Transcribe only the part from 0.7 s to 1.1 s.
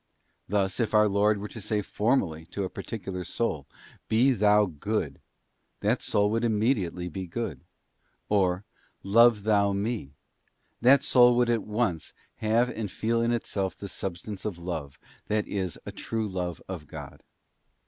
if our